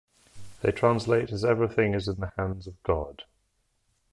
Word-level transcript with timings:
They 0.63 0.71
translate 0.71 1.31
as 1.31 1.45
Everything 1.45 1.93
is 1.93 2.07
in 2.07 2.15
the 2.19 2.31
hands 2.35 2.65
of 2.65 2.81
God. 2.81 3.25